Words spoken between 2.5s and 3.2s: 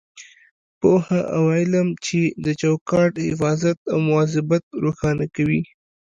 چوکاټ